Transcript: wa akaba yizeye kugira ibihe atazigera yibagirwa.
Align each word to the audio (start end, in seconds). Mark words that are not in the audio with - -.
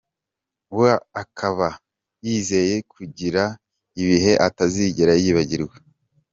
wa 0.79 0.93
akaba 1.21 1.67
yizeye 2.25 2.75
kugira 2.93 3.43
ibihe 4.01 4.31
atazigera 4.47 5.13
yibagirwa. 5.23 5.75